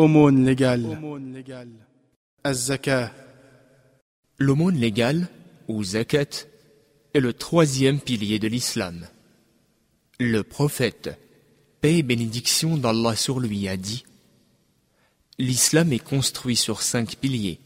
[0.00, 0.98] Aumône légale.
[4.38, 5.28] L'aumône légale,
[5.68, 6.46] ou zakat,
[7.12, 9.06] est le troisième pilier de l'islam.
[10.18, 11.20] Le prophète,
[11.82, 14.04] paix et bénédiction d'Allah sur lui, a dit
[15.38, 17.60] L'islam est construit sur cinq piliers.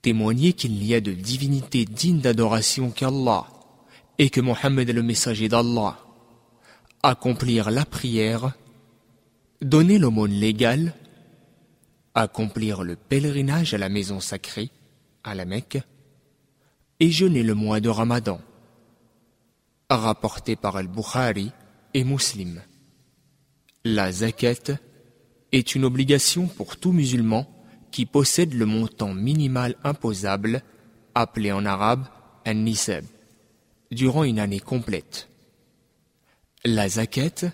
[0.00, 3.46] Témoigner qu'il n'y a de divinité digne d'adoration qu'Allah
[4.16, 5.98] et que Mohammed est le messager d'Allah.
[7.02, 8.52] Accomplir la prière,
[9.60, 10.94] donner l'aumône légale,
[12.18, 14.70] accomplir le pèlerinage à la maison sacrée,
[15.22, 15.78] à la Mecque,
[16.98, 18.40] et jeûner le mois de Ramadan.
[19.88, 21.52] Rapporté par Al-Bukhari
[21.94, 22.60] et Muslim.
[23.84, 24.78] La zakat
[25.52, 27.46] est une obligation pour tout musulman
[27.92, 30.62] qui possède le montant minimal imposable,
[31.14, 32.08] appelé en arabe
[32.44, 33.04] an-nisab,
[33.92, 35.28] durant une année complète.
[36.64, 37.52] La zakat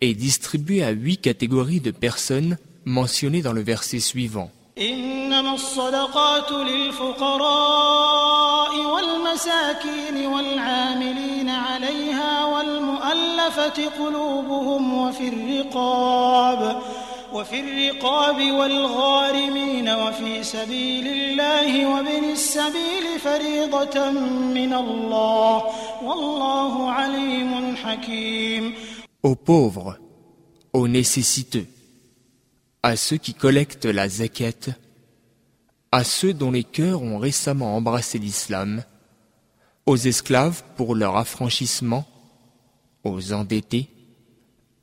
[0.00, 4.49] est distribuée à huit catégories de personnes mentionnées dans le verset suivant.
[4.77, 8.05] إنما الصدقات للفقراء
[8.93, 16.81] والمساكين والعاملين عليها والمؤلفة قلوبهم وفي الرقاب
[17.33, 24.11] وفي الرقاب والغارمين وفي سبيل الله وابن السبيل فريضة
[24.53, 25.63] من الله
[26.03, 28.73] والله عليم حكيم
[29.23, 29.97] Aux pauvres,
[30.73, 31.65] aux nécessiteux,
[32.82, 34.74] à ceux qui collectent la zakat,
[35.92, 38.82] à ceux dont les cœurs ont récemment embrassé l'islam,
[39.86, 42.06] aux esclaves pour leur affranchissement,
[43.04, 43.88] aux endettés,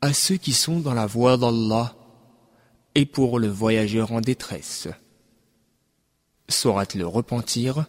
[0.02, 1.96] à ceux qui sont dans la voie d'Allah
[2.96, 4.88] et pour le voyageur en détresse.
[6.48, 7.86] Surat le repentir,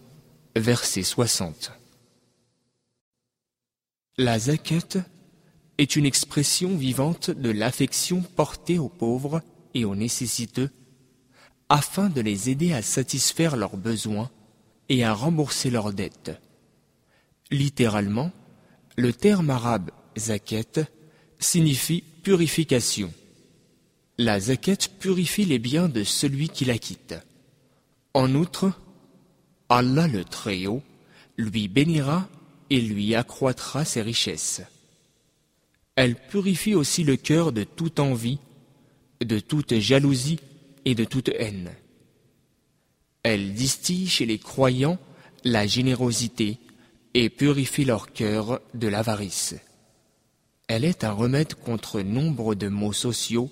[0.57, 1.73] verset 60.
[4.19, 5.03] La zakat
[5.79, 9.41] est une expression vivante de l'affection portée aux pauvres
[9.75, 10.71] et aux nécessiteux
[11.69, 14.31] afin de les aider à satisfaire leurs besoins
[14.89, 16.33] et à rembourser leurs dettes.
[17.51, 18.33] Littéralement,
[18.97, 20.85] le terme arabe zakat
[21.39, 23.13] signifie purification.
[24.19, 27.15] La zakat purifie les biens de celui qui la quitte.
[28.15, 28.73] En outre,
[29.69, 30.83] Allah le Très-Haut
[31.37, 32.29] lui bénira
[32.69, 34.63] et lui accroîtra ses richesses.
[35.95, 38.41] Elle purifie aussi le cœur de toute envie
[39.25, 40.41] de toute jalousie
[40.85, 41.71] et de toute haine.
[43.23, 44.99] Elle distille chez les croyants
[45.45, 46.59] la générosité
[47.15, 49.55] et purifie leur cœur de l'avarice.
[50.69, 53.51] Elle est un remède contre nombre de maux sociaux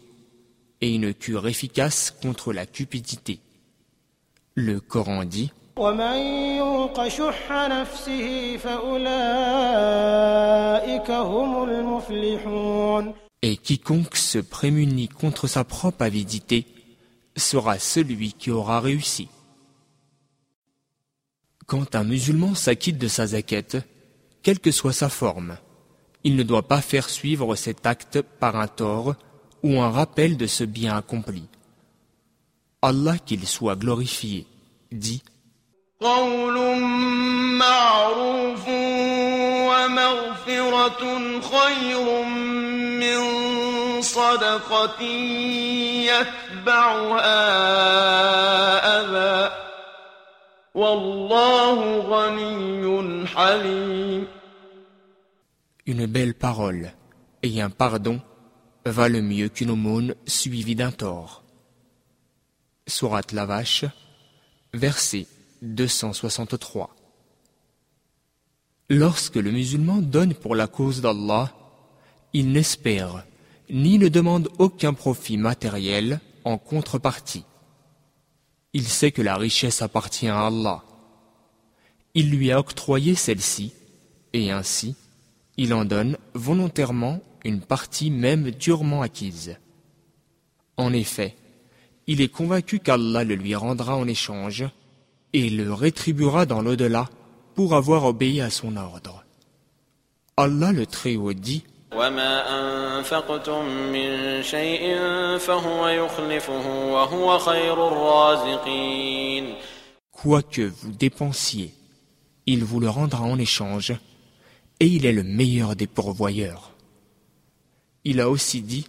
[0.80, 3.40] et une cure efficace contre la cupidité.
[4.54, 5.52] Le Coran dit
[13.42, 16.66] et quiconque se prémunit contre sa propre avidité
[17.36, 19.28] sera celui qui aura réussi.
[21.66, 23.76] Quand un musulman s'acquitte de sa zaquette,
[24.42, 25.58] quelle que soit sa forme,
[26.24, 29.14] il ne doit pas faire suivre cet acte par un tort
[29.62, 31.44] ou un rappel de ce bien accompli.
[32.82, 34.46] Allah qu'il soit glorifié,
[34.92, 35.22] dit
[55.86, 56.92] Une belle parole
[57.42, 58.20] et un pardon
[58.84, 61.42] valent mieux qu'une aumône suivie d'un tort.
[62.86, 63.84] Surat la vache,
[64.74, 65.26] verset
[65.62, 66.94] 263.
[68.90, 71.52] Lorsque le musulman donne pour la cause d'Allah,
[72.32, 73.24] il n'espère
[73.70, 77.44] ni ne demande aucun profit matériel en contrepartie.
[78.72, 80.82] Il sait que la richesse appartient à Allah.
[82.14, 83.72] Il lui a octroyé celle-ci,
[84.32, 84.96] et ainsi,
[85.56, 89.56] il en donne volontairement une partie même durement acquise.
[90.76, 91.36] En effet,
[92.06, 94.64] il est convaincu qu'Allah le lui rendra en échange
[95.32, 97.08] et le rétribuera dans l'au-delà
[97.54, 99.24] pour avoir obéi à son ordre.
[100.36, 101.64] Allah le Très-Haut dit
[110.12, 111.72] Quoi que vous dépensiez,
[112.46, 113.92] il vous le rendra en échange,
[114.80, 116.72] et il est le meilleur des pourvoyeurs.
[118.04, 118.86] Il a aussi dit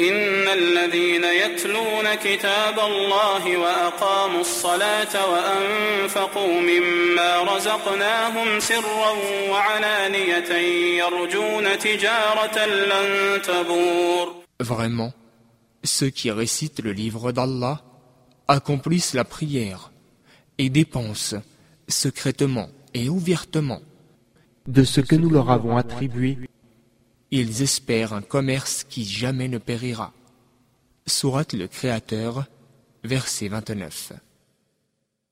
[0.00, 9.10] إن الذين يتلون كتاب الله وأقاموا الصلاة وأنفقوا مما رزقناهم سرا
[9.50, 10.52] وعلانية
[11.02, 15.12] يرجون تجارة لن تبور Vraiment,
[15.84, 17.80] Ceux qui récitent le livre d'Allah
[18.48, 19.92] accomplissent la prière
[20.58, 21.42] et dépensent
[21.88, 23.80] secrètement et ouvertement
[24.66, 26.38] de ce que nous leur avons attribué.
[27.35, 30.13] ils espèrent un commerce qui jamais ne périra.
[31.07, 32.45] Sourate le Créateur,
[33.03, 34.13] verset 29.